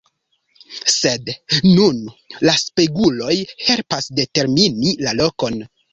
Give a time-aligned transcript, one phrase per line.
[0.93, 1.29] Sed
[1.65, 1.99] nun
[2.49, 5.61] la speguloj helpas determini la lokon.